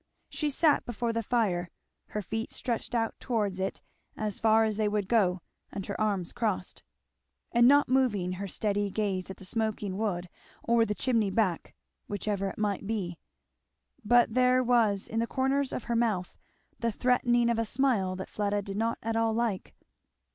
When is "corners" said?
15.27-15.71